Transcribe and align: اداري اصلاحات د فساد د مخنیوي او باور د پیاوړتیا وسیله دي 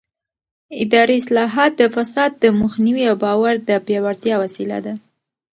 اداري 0.83 1.17
اصلاحات 1.21 1.71
د 1.77 1.83
فساد 1.95 2.31
د 2.43 2.45
مخنیوي 2.61 3.03
او 3.11 3.15
باور 3.23 3.53
د 3.69 3.69
پیاوړتیا 3.85 4.35
وسیله 4.43 4.77
دي 4.85 4.93